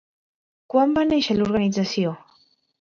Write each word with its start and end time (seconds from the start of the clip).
Quan 0.75 0.95
va 0.97 1.05
néixer 1.11 1.37
l'organització? 1.43 2.19